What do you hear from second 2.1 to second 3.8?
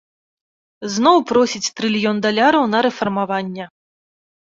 даляраў на рэфармаванне.